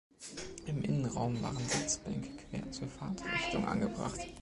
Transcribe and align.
Im 0.65 0.81
Innenraum 0.81 1.39
waren 1.43 1.57
Sitzbänke 1.59 2.29
quer 2.49 2.71
zur 2.71 2.87
Fahrtrichtung 2.87 3.67
angebracht. 3.67 4.19